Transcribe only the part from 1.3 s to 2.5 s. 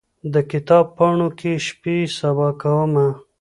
کې شپې سبا